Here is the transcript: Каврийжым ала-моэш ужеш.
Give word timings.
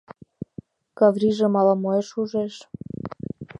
Каврийжым 0.97 1.53
ала-моэш 1.59 2.07
ужеш. 2.21 2.53